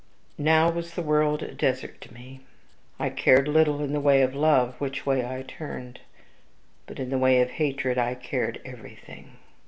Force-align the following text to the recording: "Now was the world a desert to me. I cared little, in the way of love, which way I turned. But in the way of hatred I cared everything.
"Now 0.39 0.71
was 0.71 0.95
the 0.95 1.03
world 1.03 1.43
a 1.43 1.53
desert 1.53 2.01
to 2.01 2.11
me. 2.11 2.39
I 2.97 3.11
cared 3.11 3.47
little, 3.47 3.83
in 3.83 3.93
the 3.93 3.99
way 3.99 4.23
of 4.23 4.33
love, 4.33 4.73
which 4.81 5.05
way 5.05 5.23
I 5.23 5.43
turned. 5.43 5.99
But 6.87 6.97
in 6.99 7.11
the 7.11 7.19
way 7.19 7.39
of 7.39 7.51
hatred 7.51 7.99
I 7.99 8.15
cared 8.15 8.59
everything. 8.65 9.33